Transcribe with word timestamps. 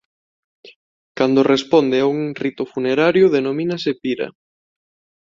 Cando 1.17 1.47
responde 1.53 1.97
a 1.99 2.09
un 2.15 2.21
rito 2.43 2.63
funerario 2.73 3.25
denomínase 3.37 3.91
pira. 4.01 4.27